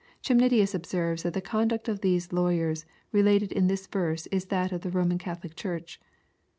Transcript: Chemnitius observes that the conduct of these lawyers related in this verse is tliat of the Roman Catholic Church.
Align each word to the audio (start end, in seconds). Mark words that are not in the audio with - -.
Chemnitius 0.23 0.73
observes 0.73 1.21
that 1.21 1.35
the 1.35 1.41
conduct 1.41 1.87
of 1.87 2.01
these 2.01 2.33
lawyers 2.33 2.85
related 3.11 3.51
in 3.51 3.67
this 3.67 3.85
verse 3.85 4.25
is 4.31 4.47
tliat 4.47 4.71
of 4.71 4.81
the 4.81 4.89
Roman 4.89 5.19
Catholic 5.19 5.55
Church. 5.55 6.01